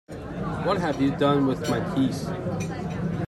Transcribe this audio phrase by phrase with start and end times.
[0.65, 2.25] What have you done with my keys?